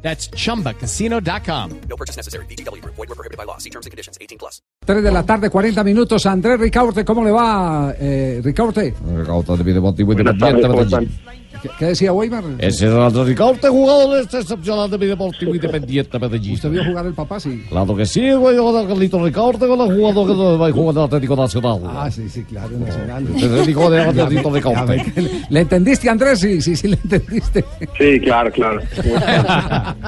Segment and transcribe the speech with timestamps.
[0.00, 1.70] That's chumbacasino.com.
[1.88, 2.46] No purchase necessary.
[2.46, 2.82] BGW.
[2.84, 3.58] Void were prohibited by law.
[3.58, 4.16] See terms and conditions.
[4.20, 4.62] 18 plus.
[4.86, 6.24] 3 de la tarde, 40 minutos.
[6.24, 8.94] Andrés Ricaurte, ¿cómo le va, eh, Ricaurte?
[9.16, 11.08] Ricaurte de Buenas tardes, ¿cómo están?
[11.62, 12.44] ¿Qué, qué decía Weimar?
[12.58, 16.54] Ese es Andrés Ricaurte, jugador este excepcional de mi Deportivo Independiente Medellín.
[16.54, 17.40] ¿Usted vio jugar el papá?
[17.40, 17.64] Sí.
[17.68, 20.98] Claro que sí, güey, yo Carlito Ricaurte, con el jugador que va a jugar en
[20.98, 21.80] el Atlético Nacional.
[21.86, 23.26] Ah, sí, sí, claro, nacional.
[23.36, 25.12] El dijo de Atlético Ricaurte.
[25.20, 26.40] le, ¿Le entendiste, Andrés?
[26.40, 27.64] Sí, sí, sí, le entendiste.
[27.98, 28.80] Sí, claro, claro.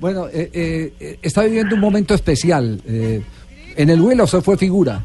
[0.00, 2.80] Bueno, eh, eh, eh, está viviendo un momento especial.
[2.86, 3.22] eh,
[3.74, 5.00] en el vuelo se fue figura,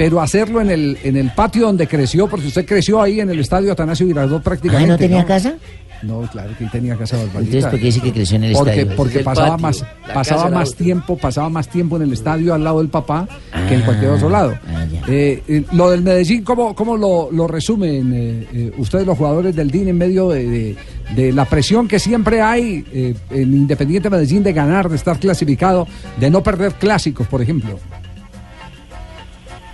[0.00, 3.38] pero hacerlo en el, en el patio donde creció, porque usted creció ahí en el
[3.38, 4.88] estadio Atanasio Girardot Ah, prácticamente.
[4.92, 5.56] ¿no tenía casa?
[6.02, 7.40] No, claro que tenía casa Barbarita.
[7.40, 8.96] Entonces, ¿por qué dice que creció en el porque, estadio?
[8.96, 9.84] Porque El pasaba patio, más,
[10.14, 13.28] pasaba más tiempo, pasaba más tiempo en el estadio al lado del papá
[13.68, 14.54] que en Ah, cualquier otro lado.
[14.66, 14.86] ah.
[15.06, 19.54] Eh, eh, lo del Medellín, ¿cómo, cómo lo, lo resumen eh, eh, ustedes los jugadores
[19.54, 20.76] del DIN en medio de, de-
[21.14, 25.86] de la presión que siempre hay eh, en Independiente Medellín de ganar, de estar clasificado,
[26.18, 27.78] de no perder clásicos, por ejemplo?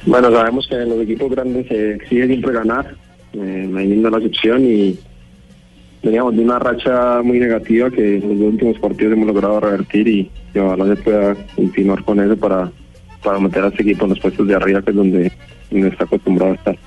[0.06, 2.94] Bueno, sabemos que en los equipos grandes se exige siempre ganar.
[3.32, 4.98] Eh, no es la excepción y
[6.02, 10.30] veníamos de una racha muy negativa que en los últimos partidos hemos logrado revertir y,
[10.54, 12.70] y ojalá se pueda continuar con eso para,
[13.22, 15.32] para meter a este equipo en los puestos de arriba, que es donde,
[15.70, 16.78] donde está acostumbrado a estar.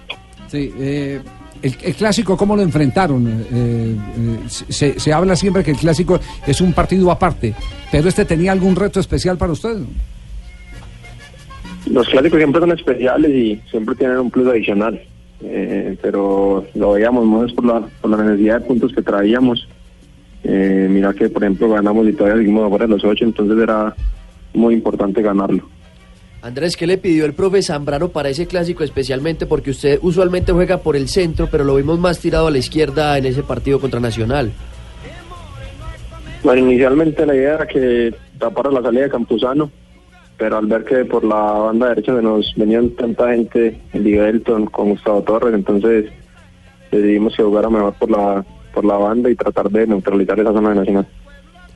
[0.48, 1.20] Sí, eh,
[1.62, 3.28] el, el clásico, ¿cómo lo enfrentaron?
[3.28, 3.96] Eh, eh,
[4.48, 7.54] se, se habla siempre que el clásico es un partido aparte,
[7.92, 9.84] pero este tenía algún reto especial para ustedes.
[11.88, 15.02] Los clásicos siempre son especiales y siempre tienen un plus adicional,
[15.44, 19.68] eh, pero lo veíamos más por la, por la necesidad de puntos que traíamos.
[20.44, 23.96] Eh, mira que, por ejemplo, ganamos y todavía seguimos afuera de los ocho, entonces era
[24.54, 25.68] muy importante ganarlo.
[26.42, 29.46] Andrés, ¿qué le pidió el profe Zambrano para ese clásico especialmente?
[29.46, 33.18] Porque usted usualmente juega por el centro, pero lo vimos más tirado a la izquierda
[33.18, 34.52] en ese partido contra Nacional.
[36.42, 39.70] Bueno, inicialmente la idea era que tapara la salida de Campuzano,
[40.40, 44.68] pero al ver que por la banda derecha se nos venían tanta gente, el Elton
[44.68, 46.06] con Gustavo Torres, entonces
[46.90, 50.70] decidimos que jugara mejor por la, por la banda y tratar de neutralizar esa zona
[50.70, 51.08] de Nacional.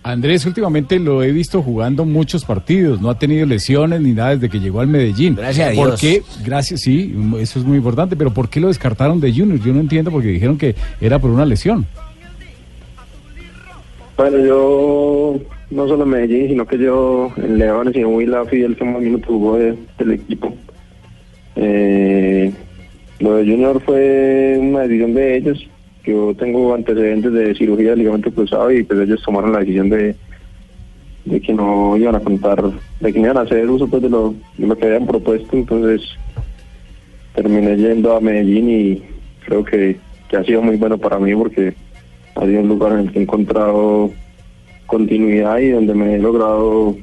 [0.02, 4.50] Andrés, últimamente lo he visto jugando muchos partidos, no ha tenido lesiones ni nada desde
[4.50, 5.36] que llegó al Medellín.
[5.36, 6.02] Gracias a ¿Por Dios.
[6.02, 6.24] qué?
[6.44, 9.60] Gracias, sí, eso es muy importante, pero ¿por qué lo descartaron de Junior?
[9.60, 11.86] Yo no entiendo porque dijeron que era por una lesión.
[14.16, 15.40] Bueno, yo
[15.72, 19.02] no solo Medellín, sino que yo en Leones y en Huila fui el que más
[19.02, 20.54] minutos jugó de- del equipo.
[21.56, 22.52] Eh,
[23.20, 25.68] lo de Junior fue una decisión de ellos.
[26.06, 30.16] Yo tengo antecedentes de cirugía de ligamento cruzado y pues ellos tomaron la decisión de,
[31.26, 32.62] de que no iban a contar,
[33.00, 35.56] de que no iban a hacer uso pues de lo, de lo que habían propuesto.
[35.56, 36.02] Entonces
[37.36, 39.02] terminé yendo a Medellín y
[39.46, 39.96] creo que,
[40.30, 41.74] que ha sido muy bueno para mí porque
[42.36, 44.12] ha sido un lugar en el que he encontrado
[44.98, 46.96] continuidad y donde me he logrado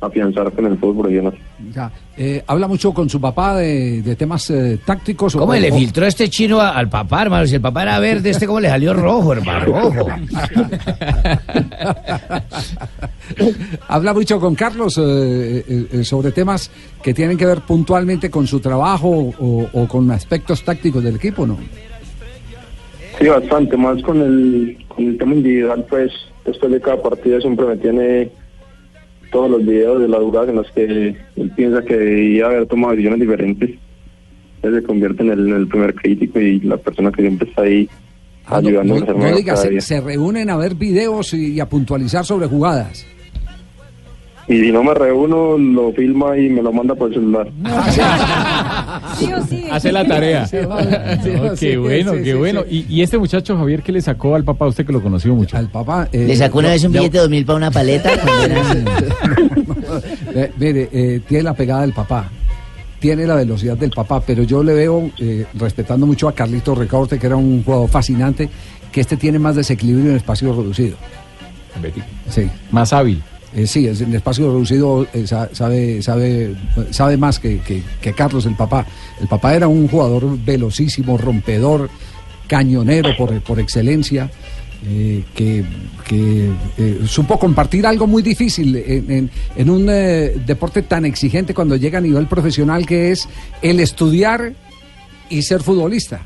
[0.00, 1.32] afianzar con el fútbol.
[1.74, 5.34] Ya, eh, habla mucho con su papá de, de temas eh, tácticos.
[5.34, 7.46] o- ¿Cómo le o- filtró este chino a- al papá, hermano?
[7.46, 10.06] Si el papá era verde, este cómo le salió rojo, hermano, rojo.
[13.88, 16.70] Habla mucho con Carlos eh, sobre temas
[17.02, 21.46] que tienen que ver puntualmente con su trabajo o, o con aspectos tácticos del equipo,
[21.46, 21.58] ¿no?
[23.18, 26.12] Sí, bastante, más con el, con el tema individual, pues
[26.44, 28.30] después de cada partido siempre me tiene
[29.32, 32.92] todos los videos de las jugadas en las que él piensa que debía haber tomado
[32.92, 33.70] decisiones diferentes.
[34.62, 37.62] Él se convierte en el, en el primer crítico y la persona que siempre está
[37.62, 37.88] ahí
[38.50, 41.60] Ah, no, ayudando no- no mejor diga, cada se, reúnen a ver videos y, y
[41.60, 43.06] a puntualizar sobre jugadas.
[44.48, 47.48] Y si no me reúno, lo filma y me lo manda por el celular.
[49.70, 50.46] Hace la tarea.
[50.46, 51.18] Sí, vale.
[51.22, 52.62] Sí, No, sí, qué bueno, sí, qué sí, bueno.
[52.68, 52.86] sí.
[52.88, 54.66] Y, y este muchacho, Javier, ¿qué le sacó al papá?
[54.66, 55.56] Usted que lo conoció mucho.
[55.56, 56.08] Al papá.
[56.12, 58.10] eh, Le sacó una vez un billete de dos mil para una paleta.
[60.34, 62.30] Eh, mire, eh, tiene la pegada del papá,
[63.00, 67.18] tiene la velocidad del papá, pero yo le veo, eh, respetando mucho a Carlito Recorte,
[67.18, 68.48] que era un jugador fascinante,
[68.92, 70.96] que este tiene más desequilibrio en espacio reducido.
[71.82, 72.00] Betty.
[72.28, 72.48] Sí.
[72.70, 73.22] Más hábil.
[73.54, 76.54] Eh, sí, es- en espacio reducido eh, sa- sabe, sabe,
[76.90, 78.86] sabe más que, que- Carlos, el papá.
[79.20, 81.88] El papá era un jugador velocísimo, rompedor,
[82.46, 84.30] cañonero por, por excelencia.
[84.86, 85.64] eh, que,
[86.06, 91.98] que, eh, supo compartir algo muy difícil en, en- un deporte tan exigente cuando llega
[91.98, 93.28] a nivel profesional que es
[93.60, 94.52] el estudiar
[95.30, 96.20] y ser futbolista.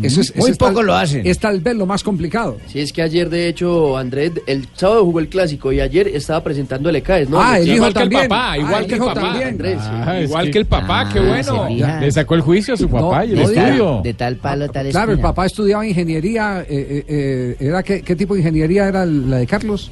[0.00, 1.26] Eso es, Muy eso poco tal- lo hacen.
[1.26, 2.56] Es tal vez lo más complicado.
[2.66, 6.42] Sí, es que ayer, de hecho, Andrés, el sábado jugó el clásico y ayer estaba
[6.42, 7.38] presentando el ECAES, ¿no?
[7.42, 8.28] Ah, el hijo Igual que el también.
[8.28, 9.14] papá, igual Ah, que el papá.
[9.20, 9.48] también.
[9.48, 9.88] Andrés, sí.
[9.92, 11.22] Ah, es Igual que que el papá, qué Ah,
[11.68, 12.00] bueno.
[12.00, 13.64] Le sacó el juicio a su papá No, y el no diga.
[13.68, 14.00] estudio.
[14.02, 16.62] De tal palo, tal Claro, el papá estudiaba ingeniería.
[16.62, 19.90] eh, eh, eh, ¿era qué, qué tipo de ingeniería era la de Carlos?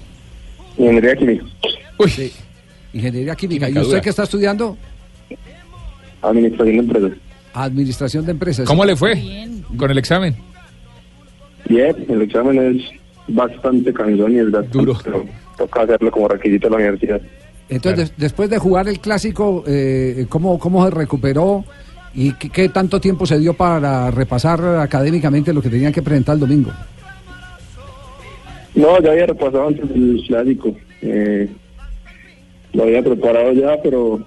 [0.79, 1.45] Ingeniería química,
[1.99, 2.33] Uy,
[2.95, 3.67] Ingeniería química.
[3.67, 4.01] Química ¿Y usted dura.
[4.01, 4.79] qué está estudiando?
[6.23, 7.13] administración de empresas.
[7.53, 8.67] Administración de empresas.
[8.67, 9.15] ¿cómo le fue
[9.77, 10.35] con el examen?
[11.69, 14.99] Bien, el examen es bastante cansón y es bastante, Duro.
[15.05, 15.25] pero
[15.57, 17.21] toca hacerlo como requisito de la universidad.
[17.69, 21.65] Entonces, des- después de jugar el clásico, eh, ¿cómo, ¿cómo se recuperó
[22.15, 26.35] y qué, qué tanto tiempo se dio para repasar académicamente lo que tenían que presentar
[26.35, 26.73] el domingo?
[28.75, 30.75] No, ya había repasado antes el clásico.
[31.03, 31.49] Eh,
[32.73, 34.21] lo había preparado ya, pero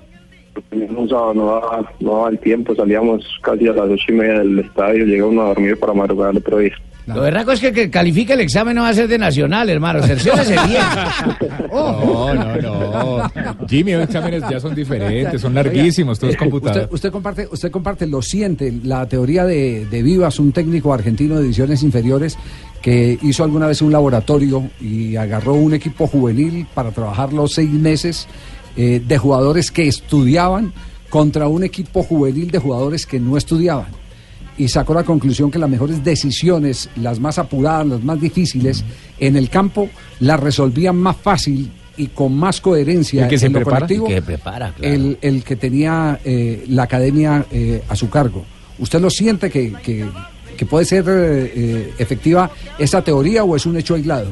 [0.72, 2.76] no daba, no, daba, no daba el tiempo.
[2.76, 5.06] Salíamos casi a las ocho y media del estadio.
[5.06, 6.74] Llega uno a dormir para madrugar el otro día.
[7.06, 9.68] Lo berraco es que el que califique el examen no va a ser de nacional,
[9.70, 10.02] hermano.
[10.04, 10.82] Cerciórese bien.
[11.74, 13.32] No, no, no.
[13.68, 16.78] Jimmy, los exámenes ya son diferentes, son larguísimos, todos Eh, computados.
[16.84, 21.36] Usted, usted comparte, usted comparte, lo siente, la teoría de, de Vivas, un técnico argentino
[21.36, 22.38] de divisiones inferiores
[22.82, 27.72] que hizo alguna vez un laboratorio y agarró un equipo juvenil para trabajar los seis
[27.72, 28.28] meses
[28.78, 30.74] eh, de jugadores que estudiaban
[31.10, 33.88] contra un equipo juvenil de jugadores que no estudiaban.
[34.58, 38.84] Y sacó la conclusión que las mejores decisiones, las más apuradas, las más difíciles,
[39.20, 39.90] en el campo
[40.20, 44.08] las resolvían más fácil y con más coherencia El que se en lo prepara, colectivo
[44.08, 44.94] el que prepara, claro.
[44.94, 48.44] el, el que tenía eh, la academia eh, a su cargo.
[48.80, 50.10] ¿Usted lo siente que, que-
[50.58, 54.30] que puede ser eh, efectiva esa teoría o es un hecho aislado?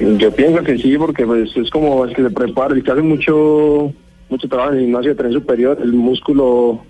[0.00, 3.02] Yo pienso que sí, porque pues es como el que se prepara, el que hace
[3.02, 3.92] mucho
[4.30, 6.80] mucho trabajo en el gimnasio de tren superior, el músculo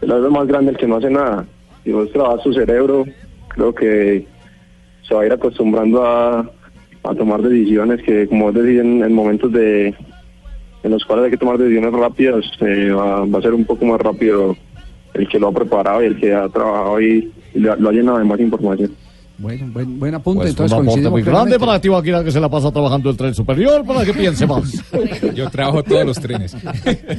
[0.00, 1.44] es la más grande el que no hace nada.
[1.84, 3.04] Si vos trabajas tu cerebro,
[3.48, 4.26] creo que
[5.06, 6.50] se va a ir acostumbrando a,
[7.02, 9.94] a tomar decisiones que, como decís, en, en momentos de
[10.82, 13.84] en los cuales hay que tomar decisiones rápidas, eh, va, va a ser un poco
[13.84, 14.56] más rápido
[15.14, 18.18] el que lo ha preparado y el que ha trabajado y, y lo ha llenado
[18.18, 18.92] de más información.
[19.38, 20.40] Bueno, buen, buen apunte.
[20.40, 23.34] Pues entonces un aporte muy grande para Tibaquira que se la pasa trabajando el tren
[23.34, 24.82] superior para que piense más.
[25.34, 26.56] Yo trabajo todos los trenes.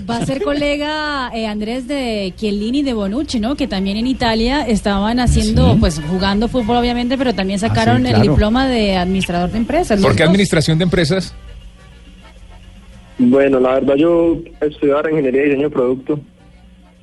[0.09, 3.55] Va a ser colega eh, Andrés de Chiellini de Bonucci, ¿no?
[3.55, 8.17] Que también en Italia estaban haciendo, pues jugando fútbol obviamente, pero también sacaron claro.
[8.17, 10.01] el diploma de administrador de empresas.
[10.01, 10.29] ¿Por qué dos.
[10.29, 11.35] administración de empresas?
[13.19, 16.19] Bueno, la verdad yo estudiaba ingeniería y diseño de producto,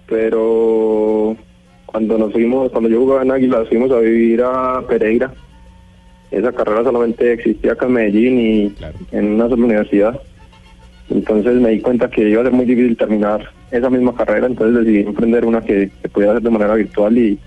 [0.07, 1.37] pero
[1.95, 5.33] cuando nos fuimos, cuando yo jugaba en Águila, fuimos a vivir a Pereira.
[6.33, 8.99] Esa carrera solamente existía acá en Medellín y Claro.
[9.13, 10.21] en una sola universidad.
[11.09, 14.85] Entonces me di cuenta que iba a ser muy difícil terminar esa misma carrera, entonces
[14.85, 17.39] decidí emprender una que se pudiera hacer de manera virtual y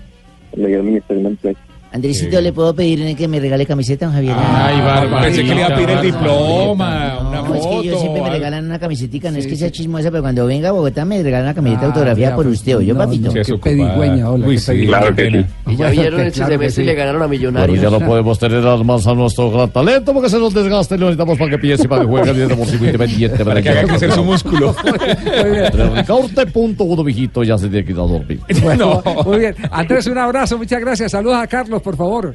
[0.56, 1.62] le di administración de empresas.
[1.90, 4.34] Andresito, ¿le puedo pedir que me regale camiseta, don Javier?
[4.38, 7.92] Ay, Bárbara, pensé que le iba a pedir el diploma, una No, es que yo
[7.92, 10.72] foto, siempre me regalan una camisetica, no es que sea chismosa, pero cuando venga a
[10.72, 13.32] Bogotá me regalan una camiseta autografiada ya, por usted, ¿o yo, no, papito?
[13.34, 14.86] no, Sí, qué pedigüeña, hola, Uy, qué sí.
[14.86, 15.46] Claro que sí.
[15.72, 16.90] Y ya vieron ese Claro semestre y sí.
[16.90, 17.80] le ganaron a Bueno, Millonarios.
[17.80, 21.06] ya no podemos tener armas a nuestro gran talento porque se nos desgaste y lo
[21.06, 23.44] necesitamos para que piense, para que juegue el deportivo independiente.
[23.44, 24.74] Para que haga crecer su músculo.
[24.84, 25.94] Muy bien.
[25.96, 28.40] Ricaurte, punto uno, mijito, ya se tiene que ir a dormir.
[28.62, 29.54] Bueno, muy bien.
[29.70, 31.12] Andrés, un abrazo, muchas gracias.
[31.12, 31.46] Saludos a
[31.78, 32.34] Carlos, por favor.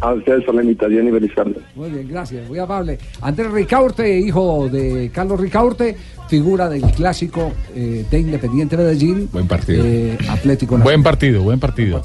[0.00, 1.56] A ustedes por la invitación y feliz tarde.
[1.74, 2.96] Muy bien, gracias, muy amable.
[3.22, 5.96] Andrés Ricaurte, hijo de Carlos Ricaurte,
[6.28, 9.28] figura del clásico eh, de Independiente Medellín.
[9.32, 9.84] Buen partido.
[9.84, 10.84] eh, Atlético Nacional.
[10.84, 12.00] Buen partido, buen partido.